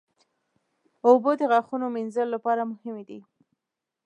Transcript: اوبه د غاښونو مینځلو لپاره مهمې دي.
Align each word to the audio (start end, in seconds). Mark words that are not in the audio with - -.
اوبه 1.07 1.31
د 1.37 1.41
غاښونو 1.51 1.85
مینځلو 1.95 2.33
لپاره 2.35 2.69
مهمې 2.71 3.03
دي. 3.09 3.19